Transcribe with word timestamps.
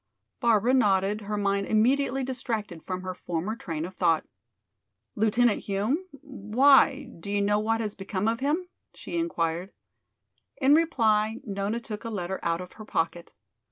Barbara 0.39 0.73
nodded, 0.73 1.21
her 1.21 1.37
mind 1.37 1.67
immediately 1.67 2.23
distracted 2.23 2.81
from 2.81 3.03
her 3.03 3.13
former 3.13 3.55
train 3.55 3.85
of 3.85 3.93
thought. 3.93 4.25
"Lieutenant 5.13 5.65
Hume? 5.65 6.07
Why, 6.23 7.03
do 7.19 7.31
you 7.31 7.39
know 7.39 7.59
what 7.59 7.81
has 7.81 7.93
become 7.93 8.27
of 8.27 8.39
him?" 8.39 8.67
she 8.95 9.15
inquired. 9.19 9.73
In 10.57 10.73
reply 10.73 11.37
Nona 11.43 11.79
took 11.79 12.03
a 12.03 12.09
letter 12.09 12.39
out 12.41 12.61
of 12.61 12.73
her 12.73 12.85
pocket. 12.85 13.33